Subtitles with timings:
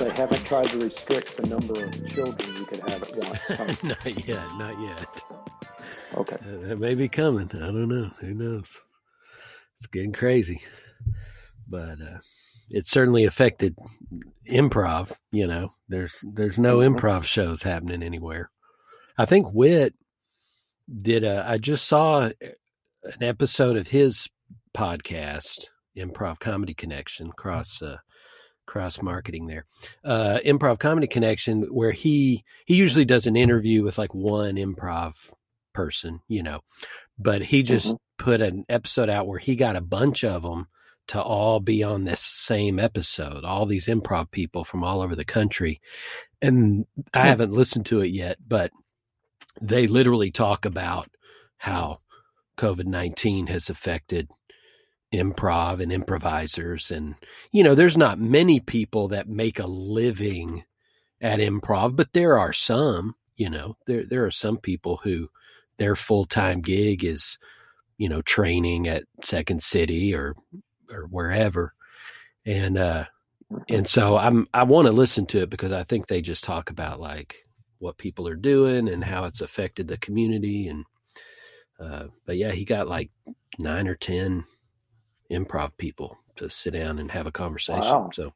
[0.00, 3.82] they haven't tried to restrict the number of children you can have at once.
[3.84, 5.22] not yet, not yet.
[6.16, 6.36] Okay.
[6.36, 7.50] Uh, That may be coming.
[7.54, 8.10] I don't know.
[8.20, 8.80] Who knows?
[9.76, 10.60] It's getting crazy,
[11.68, 12.18] but uh,
[12.70, 13.76] it certainly affected
[14.48, 15.12] improv.
[15.32, 16.96] You know, there's there's no Mhm.
[16.98, 18.50] improv shows happening anywhere.
[19.18, 19.94] I think Wit
[20.94, 21.44] did a.
[21.48, 22.30] I just saw
[23.02, 24.28] an episode of his
[24.76, 27.98] podcast, Improv Comedy Connection, cross uh,
[28.66, 29.66] cross marketing there.
[30.04, 35.14] Uh, improv Comedy Connection, where he he usually does an interview with like one improv
[35.72, 36.60] person, you know,
[37.18, 40.66] but he just put an episode out where he got a bunch of them
[41.08, 45.24] to all be on this same episode, all these improv people from all over the
[45.24, 45.80] country.
[46.40, 48.70] And I haven't listened to it yet, but
[49.60, 51.08] they literally talk about
[51.58, 51.98] how
[52.56, 54.28] COVID 19 has affected
[55.12, 56.90] improv and improvisers.
[56.90, 57.16] And,
[57.52, 60.64] you know, there's not many people that make a living
[61.20, 65.28] at improv, but there are some, you know, there, there are some people who
[65.78, 67.38] their full time gig is,
[67.98, 70.36] you know, training at Second City or,
[70.92, 71.74] or wherever.
[72.46, 73.04] And, uh,
[73.68, 76.70] and so I'm I want to listen to it because I think they just talk
[76.70, 77.36] about like
[77.80, 80.86] what people are doing and how it's affected the community and
[81.80, 83.10] uh, but yeah, he got like
[83.58, 84.44] nine or ten
[85.32, 87.98] improv people to sit down and have a conversation.
[87.98, 88.10] Wow.
[88.12, 88.32] So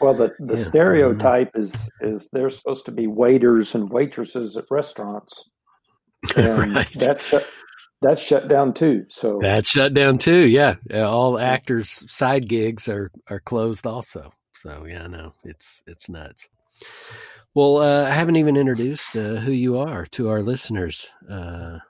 [0.00, 0.58] Well, the, the Yeah.
[0.58, 5.50] stereotype is is they're supposed to be waiters and waitresses at restaurants,
[6.36, 6.90] and right.
[6.94, 7.22] that
[8.02, 9.06] shut that shut down too.
[9.08, 10.48] So that's shut down too.
[10.48, 14.32] Yeah, Yeah, all actors' side gigs are are closed also.
[14.54, 16.48] So yeah, no, it's it's nuts.
[17.54, 21.80] Well, uh, I haven't even introduced uh, who you are to our listeners, uh,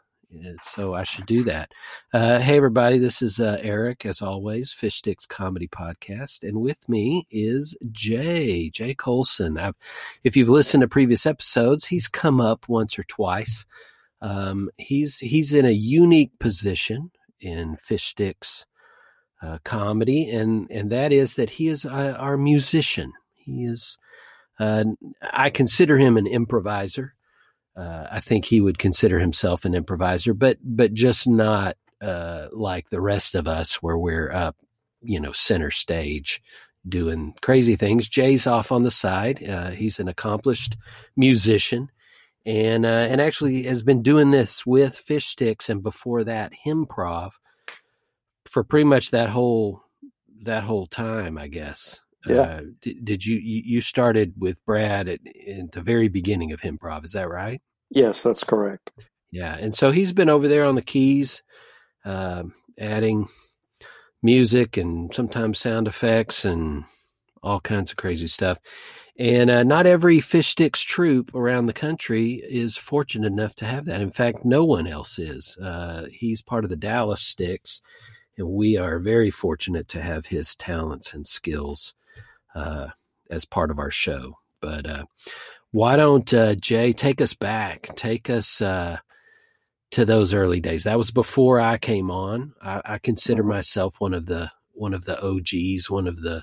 [0.61, 1.71] so I should do that.
[2.13, 6.89] Uh, hey, everybody, this is uh, Eric, as always, Fish Sticks Comedy Podcast, and with
[6.89, 9.57] me is Jay Jay Colson.
[9.57, 9.77] I've,
[10.25, 13.65] if you've listened to previous episodes, he's come up once or twice.
[14.23, 17.11] Um, he's he's in a unique position
[17.41, 18.65] in Fish Sticks
[19.43, 23.13] uh, comedy, and and that is that he is uh, our musician.
[23.35, 23.99] He is.
[24.61, 24.85] Uh,
[25.33, 27.15] I consider him an improviser.
[27.77, 32.91] Uh, I think he would consider himself an improviser, but but just not uh, like
[32.91, 34.57] the rest of us, where we're up,
[35.01, 36.41] you know, center stage
[36.89, 38.09] doing crazy things.
[38.09, 39.39] Jay's off on the side.
[39.75, 40.77] He's an accomplished
[41.17, 41.91] musician
[42.45, 47.31] and uh, and actually has been doing this with fish sticks and before that himprov
[48.47, 49.83] for pretty much that whole
[50.43, 52.41] that whole time i guess Yeah.
[52.41, 57.05] uh, did, did you you started with brad at, at the very beginning of himprov
[57.05, 58.91] is that right yes, that's correct.
[59.31, 61.43] yeah and so he's been over there on the keys
[62.05, 63.29] um adding
[64.23, 66.85] music and sometimes sound effects and
[67.43, 68.59] all kinds of crazy stuff
[69.19, 73.85] and uh, not every fish sticks troop around the country is fortunate enough to have
[73.85, 74.01] that.
[74.01, 75.57] In fact, no one else is.
[75.63, 77.83] Uh, he's part of the Dallas Sticks,
[78.39, 81.95] and we are very fortunate to have his talents and skills
[82.55, 82.89] uh,
[83.31, 84.39] as part of our show.
[84.61, 85.05] But uh,
[85.73, 87.89] why don't uh, Jay take us back?
[87.97, 88.99] Take us uh,
[89.91, 90.85] to those early days.
[90.85, 92.55] That was before I came on.
[92.63, 93.49] I, I consider Mhm.
[93.49, 96.43] myself one of the one of the OGs, one of the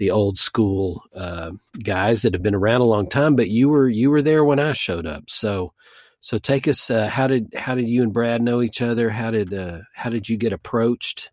[0.00, 1.52] the old school uh,
[1.84, 3.36] guys that have been around a long time.
[3.36, 5.28] But you were you were there when I showed up.
[5.28, 5.74] So
[6.20, 6.90] so take us.
[6.90, 9.10] Uh, how did how did you and Brad know each other?
[9.10, 11.30] How did uh, how did you get approached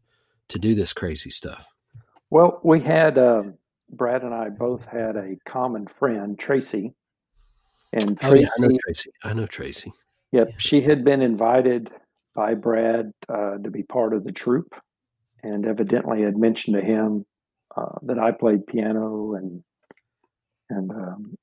[0.50, 1.66] to do this crazy stuff?
[2.30, 3.56] Well, we had um,
[3.90, 6.94] Brad and I both had a common friend, Tracy,
[7.94, 8.52] and Oh, yeah, Tracy.
[8.60, 9.10] I know Tracy.
[9.24, 9.94] I know Tracy.
[10.34, 11.90] Yep, she had been invited
[12.36, 14.76] by Brad uh, to be part of the troupe,
[15.42, 17.26] and evidently had mentioned to him
[17.78, 19.64] uh, that I played piano and
[20.70, 21.36] and um,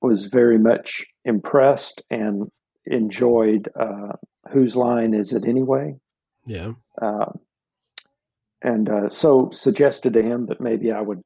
[0.00, 2.48] was very much impressed and
[2.86, 4.12] enjoyed uh,
[4.50, 5.96] whose line is it anyway,
[6.46, 6.72] Yeah.
[7.00, 7.32] uh,
[8.62, 11.22] and uh, so suggested to him that maybe I would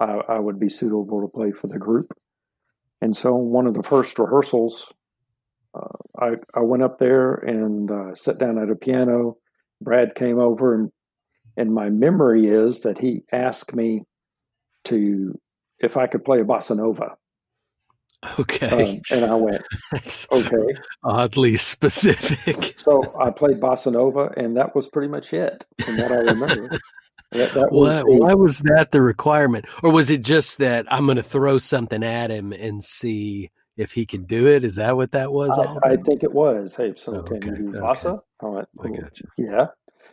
[0.00, 2.12] I, I would be suitable to play for the group.
[3.02, 4.86] And so one of the first rehearsals,
[5.74, 9.36] uh, I I went up there and uh, sat down at a piano.
[9.80, 10.90] Brad came over and
[11.60, 14.04] and my memory is that he asked me
[14.84, 15.38] to
[15.78, 17.16] if I could play a bossa nova,
[18.38, 18.68] Okay.
[18.68, 19.62] um, and I went
[20.32, 20.74] okay.
[21.04, 22.76] oddly specific.
[22.84, 26.68] So I played bossa nova, and that was pretty much it from what I remember.
[27.32, 30.86] That, that was Why, the- why was that the requirement, or was it just that
[30.92, 34.64] I'm going to throw something at him and see if he can do it?
[34.64, 35.50] Is that what that was?
[35.84, 36.74] I, I think it was.
[36.74, 37.80] Hey, so Oh, can you do okay.
[37.80, 38.18] Vasa?
[38.42, 39.28] I went, I "Oh, got you.
[39.38, 39.66] Yeah.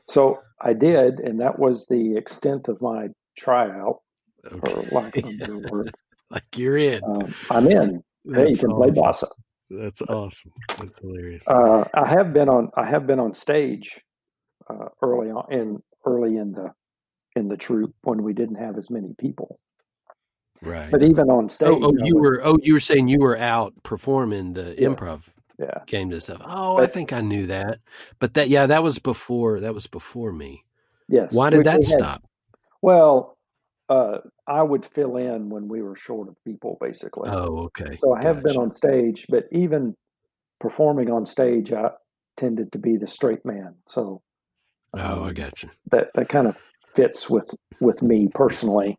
[0.10, 3.08] So I did, and that was the extent of my
[3.38, 4.02] tryout,
[4.46, 4.88] Okay.
[4.92, 5.94] lack of better word.
[6.32, 7.02] like you're in.
[7.04, 8.04] Um, I'm in.
[8.34, 9.30] Hey, you That's can play awesome.
[9.70, 10.52] That's awesome.
[10.78, 11.44] That's hilarious.
[11.48, 12.70] Uh, I have been on.
[12.76, 14.00] I have been on stage
[14.70, 16.72] uh, early on in early in the
[17.36, 19.60] in the troupe when we didn't have as many people.
[20.62, 20.90] right.
[20.92, 22.42] But even on stage, Oh, oh, I you were.
[22.44, 24.90] Oh, you were saying you were out performing the Yeah.
[24.90, 25.24] improv
[25.60, 25.80] yeah.
[25.88, 26.42] came to stuff.
[26.46, 27.80] Oh, I think I knew that.
[28.20, 29.60] But that, yeah, that was before.
[29.60, 30.64] That was before me.
[31.08, 31.34] Yes.
[31.34, 32.24] Why did we that had- stop?
[32.82, 33.38] Well,
[33.90, 37.30] uh, I would fill in when we were short of people, basically.
[37.30, 37.98] Oh, okay.
[37.98, 39.96] So I have been on stage, but even
[40.60, 41.92] performing on stage, I
[42.36, 43.76] tended to be the straight man.
[43.88, 44.22] So
[44.94, 45.70] Oh, I um, got you.
[45.92, 46.60] that that kind of
[46.94, 48.98] fits with with me personally.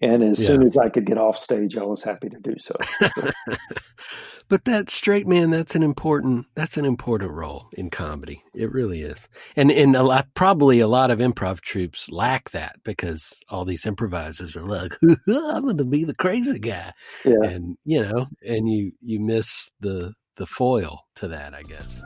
[0.00, 2.74] And as soon as I could get off stage, I was happy to do so.
[4.48, 6.46] but that straight man, that's an important.
[6.56, 8.42] That's an important role in comedy.
[8.52, 9.28] It really is.
[9.54, 13.86] And and a lot, probably a lot of improv troops lack that because all these
[13.86, 14.92] improvisers are like,
[15.28, 16.92] I'm going to be the crazy guy.
[17.24, 17.42] Yeah.
[17.44, 22.02] and you know and you you miss the the foil to that i guess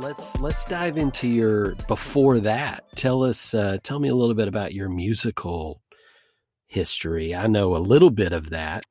[0.00, 4.48] let's let's dive into your before that tell us uh, tell me a little bit
[4.48, 5.82] about your musical
[6.66, 8.84] history i know a little bit of that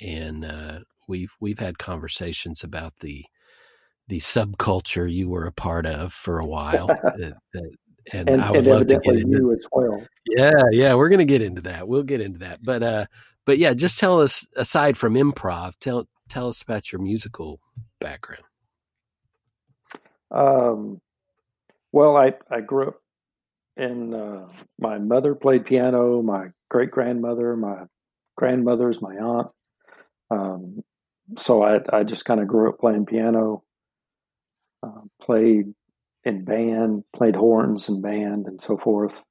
[0.00, 0.78] and uh,
[1.08, 3.24] we've we've had conversations about the
[4.08, 7.70] the subculture you were a part of for a while that, that,
[8.12, 10.04] and, And, I would and love to get into you as well.
[10.26, 11.86] yeah, yeah, we're gonna get into that.
[11.86, 12.58] We'll get into that.
[12.62, 13.06] But uh
[13.46, 17.60] but yeah, just tell us aside from improv, tell tell us about your musical
[18.00, 18.42] background.
[20.32, 21.00] Um,
[21.92, 23.00] well, I, I grew up
[23.76, 24.48] in, uh,
[24.78, 27.84] my mother played piano, my great grandmother, my
[28.36, 29.48] grandmother's my aunt.
[30.30, 30.82] Um,
[31.36, 33.62] so I, I just kind of grew up playing piano,
[34.82, 35.74] uh, played
[36.24, 39.22] in band, played horns in band and so forth.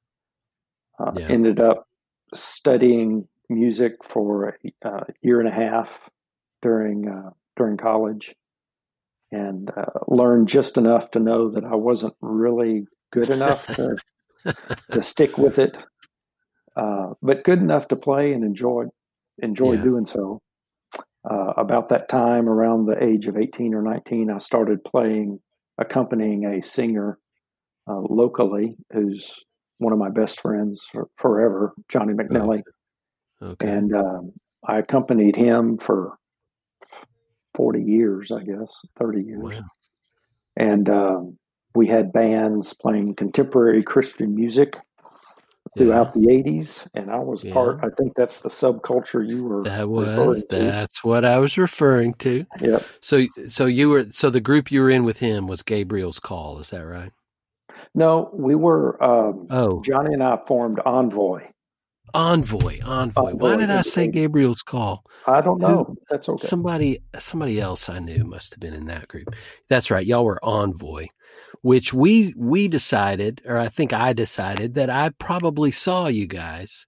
[1.00, 1.27] Uh, Yeah.
[1.30, 1.88] Ended up
[2.33, 6.09] studying music for a, a year and a half
[6.62, 8.36] during, uh, during college
[9.31, 13.98] and uh, learned just enough to know that I wasn't really good enough to,
[14.92, 15.78] to stick with it,
[16.75, 18.86] uh, but good enough to play and enjoy
[19.42, 19.83] enjoy Yeah.
[19.83, 20.42] doing so.
[21.30, 25.39] Uh, about that time, around the age of eighteen or nineteen, I started playing,
[25.77, 27.19] accompanying a singer
[27.88, 29.34] uh, locally, who's
[29.77, 32.63] one of my best friends for, forever, Johnny McNelly,
[33.42, 33.68] Okay.
[33.68, 34.34] and um,
[34.68, 36.18] I accompanied him for
[37.62, 39.62] forty years, I guess, thirty years wow.
[40.58, 41.38] and um,
[41.75, 44.78] we had bands playing contemporary Christian music
[45.78, 47.54] throughout the 80s and I was Yeah.
[47.54, 50.56] part I think that's the subculture you were That referring was to.
[50.58, 52.46] that's what I was referring to.
[52.60, 52.84] Yep.
[53.02, 56.60] So so you were so the group you were in with him was Gabriel's Call,
[56.60, 57.12] is that right?
[57.96, 61.44] No, we were um, Oh, Johnny and I formed Envoy.
[62.13, 63.34] Envoy, Envoy.
[63.34, 65.04] Why did I say Gabriel's Call?
[65.28, 65.96] I don't Who- know.
[66.10, 66.46] That's okay.
[66.48, 69.36] Somebody somebody else I knew must have been in that group.
[69.69, 70.06] That's right.
[70.06, 71.08] Y'all were Envoy,
[71.62, 76.86] which we we decided, or I think I decided that I probably saw you guys,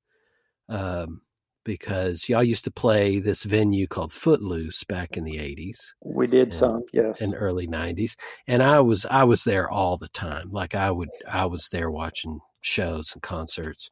[0.69, 1.21] um,
[1.65, 6.49] because y'all used to play this venue called Footloose back in the eighties we did
[6.49, 7.21] and- some, yes.
[7.21, 10.51] in early nineties, and I was I was there all the time.
[10.51, 13.89] Like I would I was there watching shows and concerts,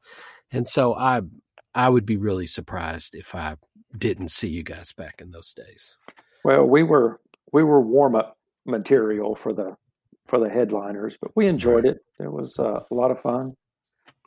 [0.52, 1.22] and so I
[1.74, 3.56] I would be really surprised if I
[3.98, 5.98] didn't see you guys back in those days.
[6.44, 7.20] well, we were
[7.52, 9.76] we were warm up material for the
[10.28, 11.98] for the headliners, but we enjoyed it.
[12.20, 13.56] It was uh, a lot of fun.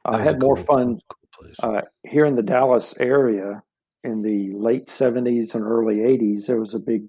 [0.04, 1.20] I had a more cool- fun cool
[1.62, 3.62] uh, here in the Dallas area
[4.04, 7.06] in the late 70s and early 80s, there was a big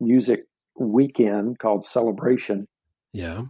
[0.00, 0.44] music
[0.78, 2.66] weekend called Celebration
[3.12, 3.42] yeah,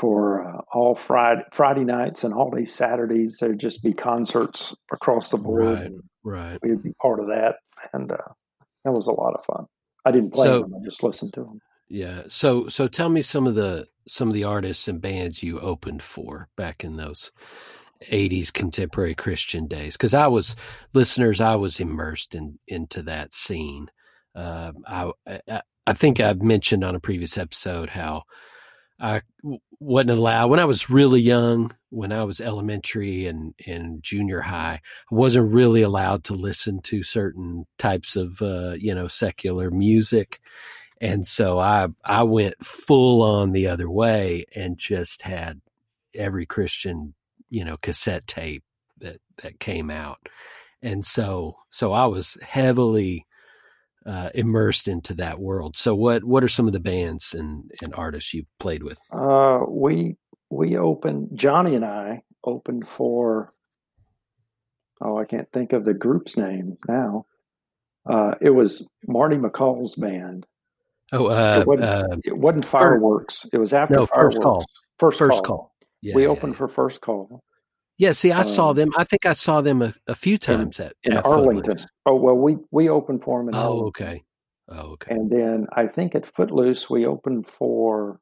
[0.00, 3.38] for uh, all Friday, Friday nights and holiday Saturdays.
[3.40, 5.62] There'd just be concerts across the board.
[5.64, 5.90] Right.
[6.22, 6.58] Right.
[6.62, 7.56] we'd be part of that.
[7.92, 8.16] And uh,
[8.84, 9.66] that was a lot of fun.
[10.04, 11.60] I didn't play So- them, I just listened to them.
[11.88, 12.22] Yeah.
[12.28, 16.02] So so tell me some of the some of the artists and bands you opened
[16.02, 17.32] for back in those
[18.10, 20.54] 80s contemporary Christian days cuz I was
[20.94, 23.90] listeners I was immersed in into that scene.
[24.36, 28.22] Uh, I, I I think I've mentioned on a previous episode how
[29.00, 29.22] I
[29.80, 34.82] wasn't allowed when I was really young, when I was elementary and and junior high,
[35.10, 40.40] I wasn't really allowed to listen to certain types of uh, you know secular music
[41.00, 45.60] And so I I went full on the other way and just had
[46.14, 47.14] every Christian,
[47.50, 48.64] you know, cassette tape
[49.00, 50.18] that that came out.
[50.82, 53.26] And so so I was heavily
[54.06, 55.76] uh, immersed into that world.
[55.76, 58.98] So what what are some of the bands and, and artists you played with?
[59.12, 60.16] Uh, we
[60.50, 63.52] we opened Johnny and I opened for
[65.00, 67.26] oh I can't think of the group's name now.
[68.08, 70.46] Uh, it was Marty McCall's band.
[71.12, 73.44] Oh, uh, it, wasn't, uh, it wasn't fireworks.
[73.52, 74.36] It was after no, fireworks.
[74.36, 74.66] first call.
[74.98, 75.56] First, First call.
[75.56, 75.74] call.
[76.02, 76.58] Yeah, we yeah, opened yeah.
[76.58, 77.42] for first call
[78.00, 78.88] Yeah, see, I saw um, them.
[78.96, 81.64] I think I saw them a, a few times at, in at Arlington.
[81.64, 81.86] Footloose.
[82.06, 83.86] Oh well, we we opened for them in Oh, Arlington.
[83.88, 84.24] okay.
[84.70, 85.14] Oh, okay.
[85.14, 88.18] And then I think at Footloose we opened for.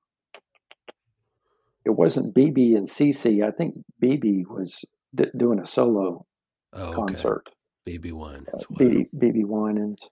[1.85, 3.47] It wasn't BeBe and CeCe.
[3.47, 6.27] I think BeBe was d- doing a solo
[6.73, 6.95] Oh, okay.
[6.97, 7.49] concert.
[7.89, 8.59] BeBe one uh.
[8.73, 10.09] BeBe BeBe Winans.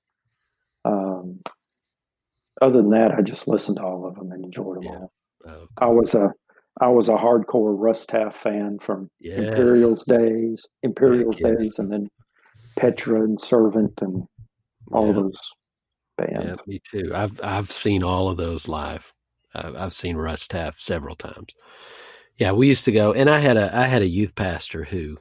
[0.84, 1.40] Um,
[2.62, 4.90] other than that, I just listened to all of them and enjoyed them Yeah.
[4.90, 5.12] all.
[5.48, 6.30] Oh, I was a
[6.80, 9.38] I was a hardcore Russ Taff fan from yes.
[9.38, 11.56] Imperials days, Imperials yes.
[11.56, 12.08] days, and then
[12.76, 14.24] Petra and Servant and
[14.92, 15.12] all Yeah.
[15.14, 15.38] those
[16.18, 16.66] Yeah, bands.
[16.66, 17.12] me too.
[17.14, 19.12] I've I've seen all of those live.
[19.54, 21.54] I've, I've seen Russ Taff several times.
[22.38, 25.16] Yeah, we used to go, and I had a I had a youth pastor who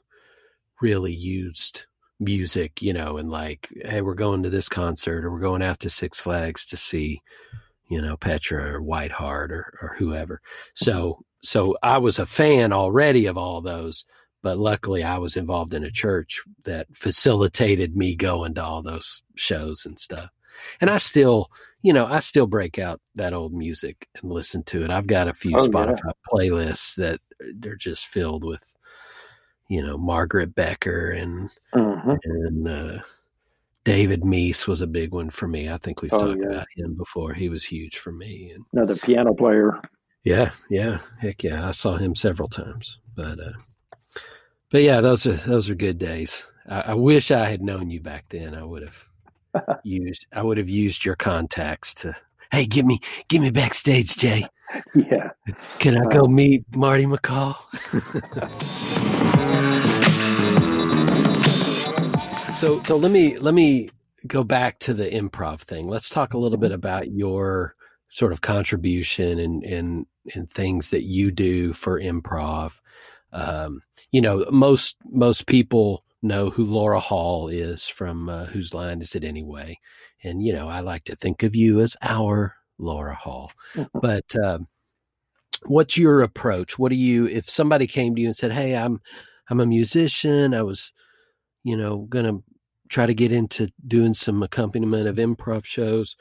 [0.81, 1.85] really used
[2.19, 5.79] music, you know, and like, hey, we're going to this concert, or we're going out
[5.81, 7.21] to Six Flags to see,
[7.89, 10.41] you know, Petra or Whiteheart or or whoever.
[10.75, 14.05] So so I was a fan already of all those,
[14.41, 19.23] but luckily I was involved in a church that facilitated me going to all those
[19.35, 20.29] shows and stuff.
[20.81, 24.83] And I still, you know, I still break out that old music and listen to
[24.83, 24.89] it.
[24.89, 25.69] I've got a few Oh, yeah.
[25.69, 27.19] Spotify playlists that
[27.59, 28.75] they're just filled with,
[29.69, 32.17] you know, Margaret Becker and Mhm.
[32.23, 32.99] and uh,
[33.83, 35.69] David Meece was a big one for me.
[35.69, 36.47] I think we've Oh, talked yeah.
[36.47, 37.33] about him before.
[37.33, 38.51] He was huge for me.
[38.55, 39.79] And Another piano player.
[40.25, 42.99] Yeah, yeah, heck yeah, I saw him several times.
[43.15, 43.53] But uh,
[44.71, 46.43] but yeah, those are those are good days.
[46.67, 48.55] I, I wish I had known you back then.
[48.55, 52.15] I would have used I would have used your contacts to.
[52.51, 54.47] Hey, give me give me backstage, Jay.
[54.95, 55.31] Yeah.
[55.79, 57.55] Can I go meet Marty McCall?
[62.57, 63.89] so so let me let me
[64.27, 65.87] go back to the improv thing.
[65.87, 67.75] Let's talk a little bit about your
[68.15, 72.79] sort of contribution and and and things that you do for improv.
[73.33, 79.01] Um, you know, most most people know who Laura Hall is from uh, Whose Line
[79.01, 79.79] Is It Anyway?
[80.23, 83.51] And you know, I like to think of you as our Laura Hall.
[83.93, 84.69] but um,
[85.65, 86.79] what's your approach?
[86.79, 89.01] What do you if somebody came to you and said, "Hey, I'm
[89.49, 90.53] I'm a musician.
[90.53, 90.93] I was,
[91.65, 92.43] you know, going to
[92.87, 96.15] try to get into doing some accompaniment of improv shows."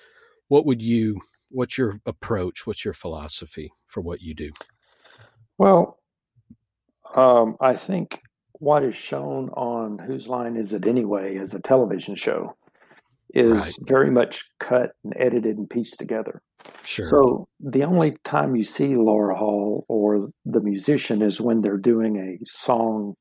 [0.49, 1.21] What would you
[1.55, 2.67] what's your approach?
[2.67, 4.51] What's your philosophy for what you do?
[5.57, 5.99] Well,
[7.15, 8.21] um, I think
[8.55, 12.57] what is shown on Whose Line Is It Anyway as a television show
[13.33, 13.75] is Right.
[13.83, 16.43] very much cut and edited and pieced together.
[16.83, 17.07] Sure.
[17.09, 22.17] So the only time you see Laura Hall or the musician is when they're doing
[22.17, 23.15] a song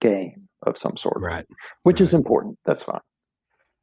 [0.00, 1.46] game of some sort, right.
[1.84, 2.58] which is important.
[2.64, 3.00] That's fine.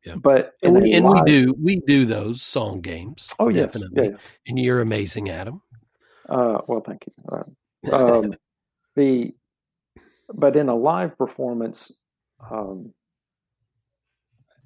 [0.05, 0.15] Yeah.
[0.15, 3.33] But And, we, and we do we do those song games.
[3.39, 4.09] Oh yes, definitely.
[4.09, 4.17] yeah.
[4.47, 5.61] And you're amazing at them.
[6.27, 7.45] Uh, well, thank you.
[7.93, 8.33] Um,
[8.97, 9.33] the
[10.33, 11.93] but in a live performance
[12.51, 12.93] um,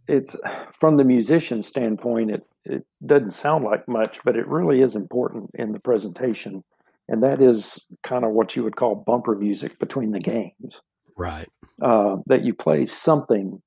[0.08, 0.36] it's
[0.80, 5.50] from the musician standpoint it, it doesn't sound like much but it really is important
[5.54, 6.63] in the presentation
[7.08, 10.82] and that is kind of what you would call bumper music between the games
[11.18, 11.50] right.
[11.82, 13.62] uh, that you play something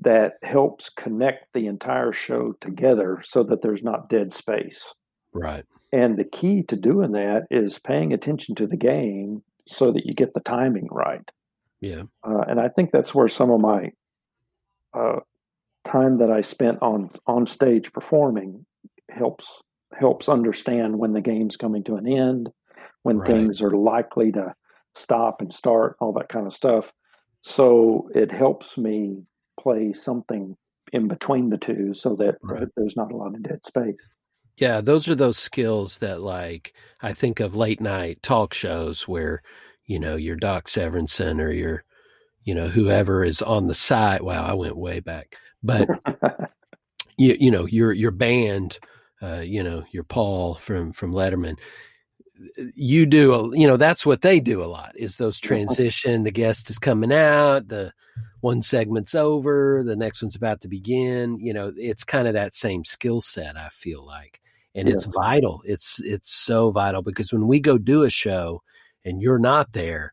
[0.00, 4.94] that helps connect the entire show together so that there's not dead space
[5.32, 5.64] Right.
[5.92, 10.14] and the key to doing that is paying attention to the game so that you
[10.14, 11.30] get the timing right.
[11.80, 12.04] Yeah.
[12.26, 13.92] Uh, and I think that's where some of my
[14.94, 15.20] uh,
[15.84, 18.64] time that I spent on on stage performing
[19.10, 19.62] helps
[19.94, 22.50] helps understand when the game's coming to an end,
[23.02, 23.26] when Right.
[23.26, 24.54] things are likely to
[24.94, 26.92] stop and start, all that kind of stuff.
[27.42, 29.22] So it helps me
[29.58, 30.56] play something
[30.92, 32.68] in between the two so that Right.
[32.76, 34.08] there's not a lot of dead space.
[34.56, 39.42] Yeah, those are those skills that like I think of late night talk shows where,
[39.86, 41.84] you know, your Doc Severinsen or your,
[42.44, 44.22] you know, whoever is on the side.
[44.22, 45.36] Wow, I went way back.
[45.62, 45.88] But
[47.16, 48.78] you you know, your your band,
[49.22, 51.56] uh, you know, your Paul from from Letterman,
[52.74, 56.30] you do a, you know, that's what they do a lot is those transition, the
[56.30, 57.92] guest is coming out, the
[58.40, 62.54] one segment's over, the next one's about to begin, you know, it's kind of that
[62.54, 64.40] same skill set I feel like
[64.78, 65.62] and it's vital.
[65.64, 68.62] It's it's so vital because when we go do a show
[69.04, 70.12] and you're not there,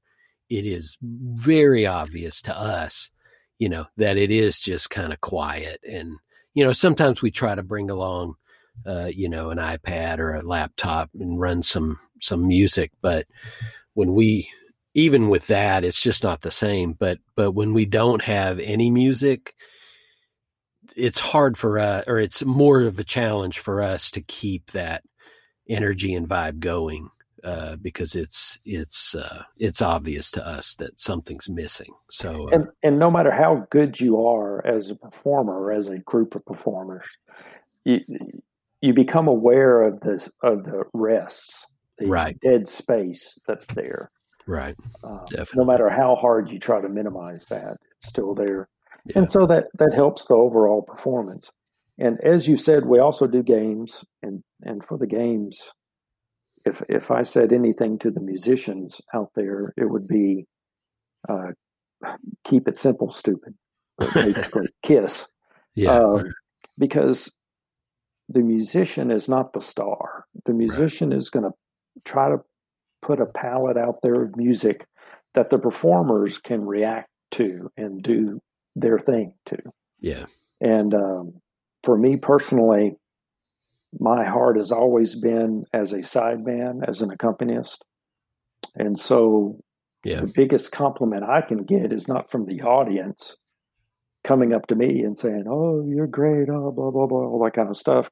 [0.49, 3.11] it is very obvious to us,
[3.59, 5.81] you know, that it is just kind of quiet.
[5.87, 6.17] And
[6.55, 8.35] you know, sometimes we try to bring along,
[8.87, 13.27] uh, you know, an iPad or a laptop and run some some music, but
[13.93, 14.49] when we
[14.95, 16.93] even with that, it's just not the same.
[16.93, 19.53] But but when we don't have any music,
[20.95, 25.03] it's hard for us, or it's more of a challenge for us to keep that
[25.69, 27.09] energy and vibe going
[27.43, 31.93] uh, because it's it's uh, it's obvious to us that something's missing.
[32.09, 35.89] So uh, and and no matter how good you are as a performer or as
[35.89, 37.05] a group of performers
[37.85, 37.99] you
[38.81, 41.65] you become aware of this of the rests
[41.97, 42.37] the Right.
[42.41, 44.11] dead space that's there
[44.47, 45.25] right, uh,
[45.55, 48.67] no matter how hard you try to minimize that it's still there.
[49.05, 51.51] Yeah, and so that that helps the overall performance.
[51.97, 55.71] And as you said we also do games and and for the games
[56.65, 60.45] if if i said anything to the musicians out there it would be
[61.29, 61.51] uh,
[62.43, 63.53] keep it simple stupid
[64.13, 65.27] basically kiss.
[65.75, 66.23] Yeah, uh,
[66.77, 67.31] because
[68.29, 70.25] the musician is not the star.
[70.45, 71.51] The musician is going to
[72.03, 72.39] try to
[73.05, 74.85] put a palette out there of music
[75.35, 78.41] that the performers can react to and do
[78.75, 79.57] their thing to.
[79.99, 80.25] Yeah,
[80.59, 81.33] and um,
[81.83, 82.95] for me personally,
[83.99, 87.83] my heart has always been as a sideman, as an accompanist.
[88.75, 89.59] And so
[90.03, 93.35] yeah, the biggest compliment I can get is not from the audience
[94.23, 97.53] coming up to me and saying, Oh, you're great, oh, blah, blah, blah, all that
[97.53, 98.09] kind of stuff,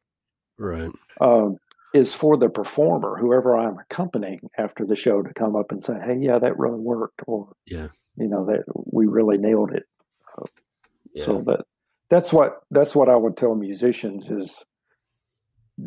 [0.58, 1.58] right, um,
[1.94, 5.94] is for the performer, whoever I'm accompanying after the show, to come up and say,
[6.04, 7.22] Hey, yeah, that really worked.
[7.28, 7.90] Or, Yeah.
[8.18, 9.84] you know, that we really nailed it.
[11.14, 11.66] yeah, So that
[12.10, 14.64] that's what that's what I would tell musicians is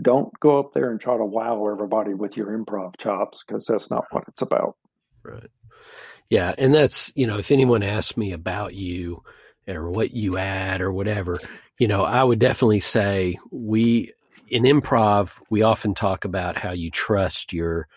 [0.03, 3.91] don't go up there and try to wow everybody with your improv chops because that's
[3.91, 4.77] not what it's about.
[5.23, 5.49] right,
[6.31, 6.55] yeah.
[6.59, 9.23] And that's you know, if anyone asks me about you
[9.69, 11.39] or what you add or whatever,
[11.79, 14.13] you know, I would definitely say we
[14.49, 17.89] in improv we often talk about how you trust your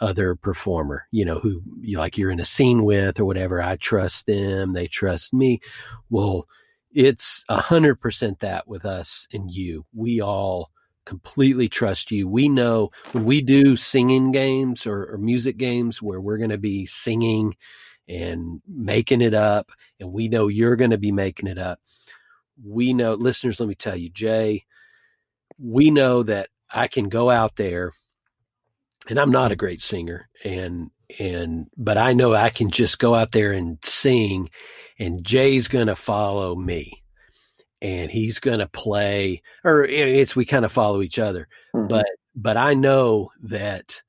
[0.00, 3.62] other performer, you know, who you like you're in a scene with or whatever.
[3.62, 5.60] I trust them, they trust me.
[6.10, 6.46] Well,
[6.92, 9.86] it's a hundred percent that with us and you.
[9.94, 10.70] We all
[11.04, 12.28] completely trust you.
[12.28, 16.58] We know when we do singing games or, or music games where we're going to
[16.58, 17.56] be singing
[18.08, 21.80] and making it up, and we know you're going to be making it up.
[22.64, 24.64] We know, listeners, let me tell you, Jay,
[25.58, 27.92] we know that I can go out there
[29.08, 30.90] and I'm not a great singer and
[31.20, 34.48] and but I know I can just go out there and sing
[34.98, 37.02] and Jay's going to follow me
[37.80, 41.88] and he's going to play or it's we kind of follow each other Mhm.
[41.88, 44.02] but but I know that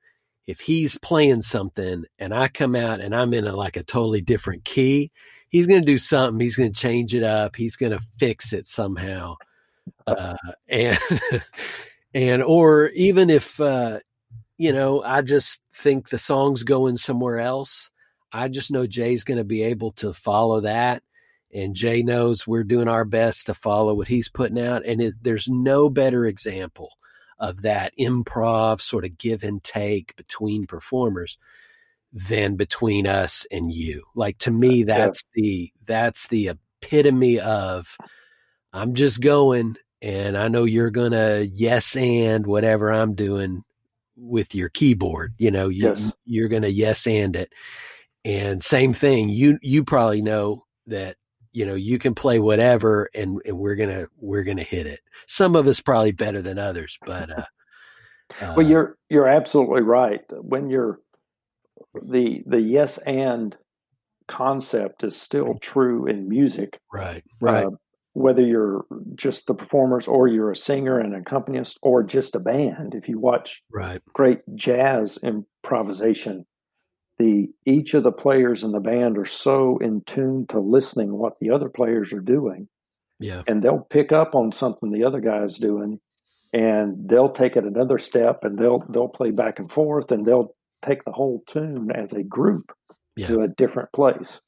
[0.47, 4.21] if he's playing something and I come out and I'm in a, like a totally
[4.21, 5.11] different key,
[5.49, 6.39] he's going to do something.
[6.39, 7.55] He's going to change it up.
[7.57, 9.35] He's going to fix it somehow.
[10.05, 10.35] Uh,
[10.67, 10.99] and,
[12.13, 13.99] and, or even if, uh,
[14.57, 17.89] you know, I just think the song's going somewhere else.
[18.31, 21.03] I just know Jay's going to be able to follow that.
[21.53, 24.85] And Jay knows we're doing our best to follow what he's putting out.
[24.85, 26.91] And it, there's no better example
[27.39, 31.37] of that improv sort of give and take between performers
[32.11, 34.03] than between us and you.
[34.15, 36.49] Like to me, that's the that's the
[36.81, 37.97] epitome of
[38.73, 43.63] I'm just going and I know you're gonna yes and whatever I'm doing
[44.15, 45.33] with your keyboard.
[45.37, 46.13] You know, you, Yes.
[46.25, 47.51] you're gonna yes and it.
[48.25, 51.17] And same thing, you you probably know that
[51.53, 54.99] you know you can play whatever and, and we're gonna we're gonna hit it.
[55.27, 57.45] Some of us probably better than others, but uh,
[58.41, 60.21] well, uh, you're you're absolutely right.
[60.31, 60.99] When you're
[62.03, 63.55] the the yes and
[64.27, 67.71] concept is still true in music, right, right, uh,
[68.17, 72.95] whether you're just the performers or you're a singer and accompanist or just a band.
[72.95, 76.47] If you watch right, great jazz improvisation,
[77.19, 81.33] the each of the players in the band are so in tune to listening what
[81.39, 82.67] the other players are doing,
[83.19, 85.99] yeah, and they'll pick up on something the other guy is doing,
[86.51, 90.55] and they'll take it another step, and they'll they'll play back and forth, and they'll
[90.81, 92.71] take the whole tune as a group
[93.15, 94.41] yeah, to a different place.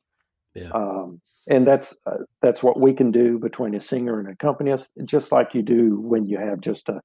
[0.55, 0.71] Yeah.
[0.73, 4.89] Um, and that's uh, that's what we can do between a singer and an accompanist,
[5.05, 7.01] just like you do when you have just a,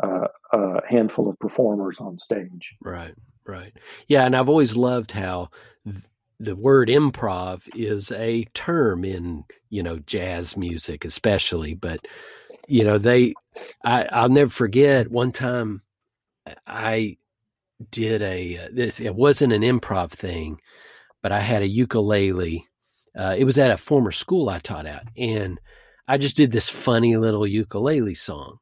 [0.00, 2.76] a, a handful of performers on stage.
[2.82, 3.14] right,
[3.46, 3.72] right.
[4.06, 5.48] Yeah, and I've always loved how
[5.84, 6.04] th-
[6.38, 12.06] the word improv is a term in you know jazz music especially but
[12.68, 13.32] you know they
[13.82, 15.80] I, i'll never forget one time
[16.66, 17.16] i
[17.90, 20.60] did a uh, this it wasn't an improv thing
[21.22, 22.66] but i had a ukulele
[23.16, 25.58] uh, it was at a former school i taught at and
[26.08, 28.58] i just did this funny little ukulele song.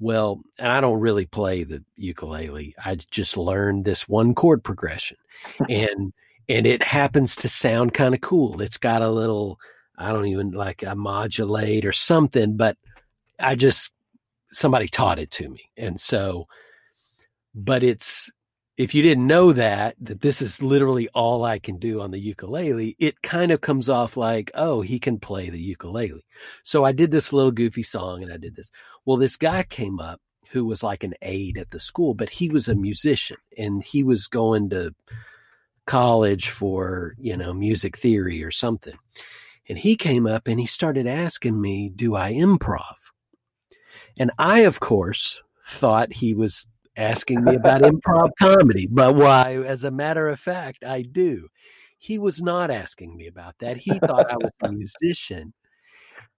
[0.00, 2.74] Well and i don't really play the ukulele.
[2.84, 5.16] I just learned this one chord progression
[5.68, 6.12] and
[6.48, 8.62] and it happens to sound kind of cool.
[8.62, 9.58] It's got a little
[9.96, 12.76] i don't even like a modulate or something but
[13.40, 13.92] i just
[14.52, 15.70] somebody taught it to me.
[15.76, 16.46] And so
[17.54, 18.30] but it's
[18.78, 22.20] if you didn't know that that this is literally all I can do on the
[22.20, 26.24] ukulele, it kind of comes off like, oh, he can play the ukulele.
[26.62, 28.70] So I did this little goofy song and I did this.
[29.04, 32.48] Well, this guy came up who was like an aide at the school, but he
[32.48, 34.94] was a musician and he was going to
[35.84, 38.96] college for, you know, music theory or something.
[39.68, 42.94] And he came up and he started asking me, do I improv?
[44.16, 46.66] And I, of course, thought he was
[46.98, 51.48] asking me about improv comedy, but why, as a matter of fact, I do.
[51.96, 53.76] He was not asking me about that.
[53.76, 55.54] He thought I was a musician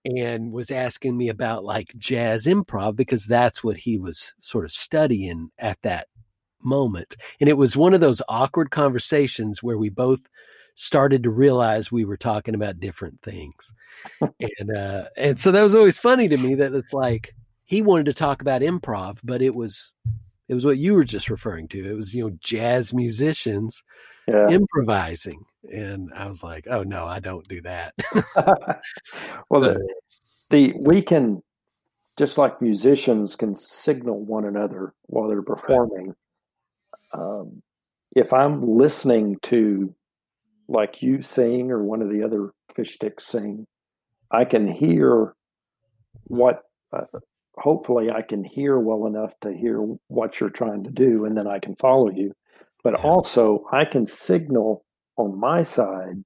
[0.05, 4.71] and was asking me about like jazz improv because that's what he was sort of
[4.71, 6.09] studying at that
[6.63, 7.17] moment.
[7.41, 10.21] And it was one of those awkward conversations where we both
[10.75, 13.73] started to realize we were talking about different things.
[14.21, 18.07] and uh and so that was always funny to me that it's like he wanted
[18.07, 19.93] to talk about improv, but it was
[20.51, 21.89] it was what you were just referring to.
[21.89, 23.85] It was, you know, jazz musicians
[24.27, 24.49] yeah.
[24.49, 25.45] improvising.
[25.73, 27.95] And I was like, oh no, I don't do that.
[29.49, 29.89] well, the,
[30.51, 31.41] the, we can
[32.19, 36.15] just like musicians can signal one another while they're performing.
[37.15, 37.23] Right.
[37.23, 37.63] Um,
[38.17, 39.95] if I'm listening to
[40.67, 43.69] like you sing or one of the other fish sticks sing,
[44.33, 45.33] I can hear
[46.25, 47.05] what uh,
[47.61, 51.47] hopefully I can hear well enough to hear what you're trying to do and then
[51.47, 52.33] I can follow you.
[52.83, 53.05] But yeah.
[53.05, 54.85] also, I can signal
[55.17, 56.25] on my side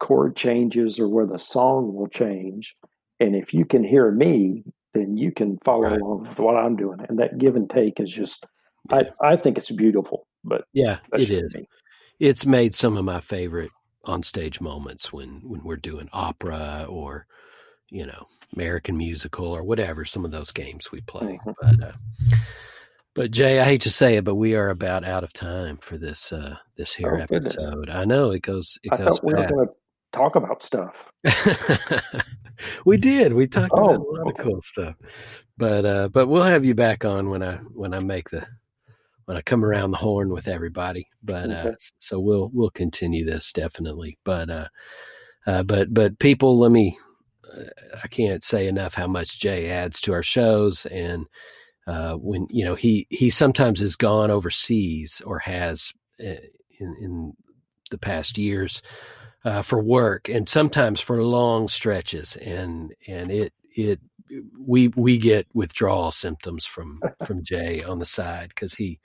[0.00, 2.74] chord changes or where the song will change.
[3.20, 4.64] And if you can hear me,
[4.94, 6.00] then you can follow right.
[6.00, 6.98] along with what I'm doing.
[7.08, 8.46] And that give and take is just,
[8.90, 9.02] yeah.
[9.22, 10.26] I, I think it's beautiful.
[10.44, 11.54] But yeah, it is.
[11.54, 11.68] Me.
[12.18, 13.70] It's made some of my favorite
[14.04, 17.26] on stage moments when when we're doing opera or
[17.96, 21.38] you know American musical or whatever some of those games we play.
[21.46, 21.50] Mm-hmm.
[21.60, 22.36] But uh,
[23.14, 25.96] but Jay, I hate to say it, but we are about out of time for
[25.96, 27.74] this uh, this here oh, episode.
[27.74, 27.96] Goodness.
[27.96, 28.78] I know it goes.
[28.82, 29.06] It I goes.
[29.18, 29.72] Thought we were going to
[30.12, 31.10] talk about stuff.
[32.84, 33.32] we did.
[33.32, 34.30] We talked oh, about a lot okay.
[34.30, 34.94] of cool stuff.
[35.56, 38.46] But uh, but we'll have you back on when I when I make the
[39.24, 41.08] when I come around the horn with everybody.
[41.22, 41.68] But uh, okay.
[41.70, 44.18] uh, so we'll we'll continue this definitely.
[44.24, 44.68] But uh,
[45.46, 46.98] uh, but but people, let me
[48.02, 50.86] I can't say enough how much Jay adds to our shows.
[50.86, 51.26] And
[51.86, 56.42] uh, when you know he he sometimes has gone overseas or has uh,
[56.80, 57.32] in, in
[57.90, 58.82] the past years
[59.44, 64.00] uh, for work, and sometimes for long stretches, and and it it
[64.58, 68.98] we we get withdrawal symptoms from from Jay on the side because he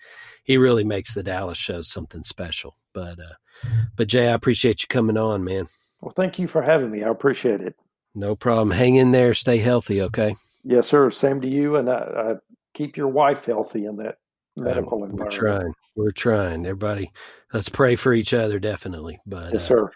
[0.43, 2.77] he really makes the Dallas show something special.
[2.93, 5.67] But uh, but Jay, I appreciate you coming on, man.
[6.01, 7.03] Well, thank you for having me.
[7.03, 7.75] I appreciate it.
[8.13, 8.71] No problem.
[8.71, 9.33] Hang in there.
[9.33, 10.01] Stay healthy.
[10.01, 10.35] Okay.
[10.63, 11.09] Yes, sir.
[11.09, 11.77] Same to you.
[11.77, 12.35] And uh, uh,
[12.73, 14.17] keep your wife healthy in that
[14.55, 15.33] medical um, environment.
[15.33, 15.73] We're trying.
[15.95, 16.65] We're trying.
[16.65, 17.11] Everybody,
[17.53, 18.59] let's pray for each other.
[18.59, 19.19] Definitely.
[19.25, 19.91] But yes, uh, sir.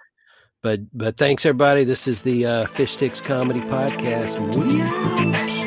[0.61, 1.83] But but thanks everybody.
[1.83, 4.39] This is the uh, Fish Sticks Comedy Podcast.
[4.55, 5.64] We.